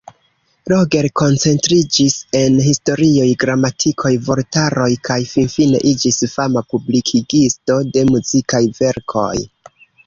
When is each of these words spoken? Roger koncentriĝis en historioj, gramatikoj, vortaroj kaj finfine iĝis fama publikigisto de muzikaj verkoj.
Roger 0.71 1.07
koncentriĝis 1.19 2.15
en 2.39 2.57
historioj, 2.69 3.29
gramatikoj, 3.45 4.13
vortaroj 4.31 4.89
kaj 5.11 5.21
finfine 5.35 5.83
iĝis 5.93 6.21
fama 6.35 6.67
publikigisto 6.75 7.81
de 7.95 8.09
muzikaj 8.15 8.67
verkoj. 8.83 9.33